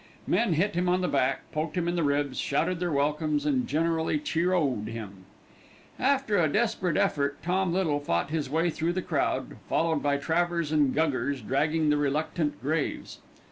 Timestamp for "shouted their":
2.39-2.91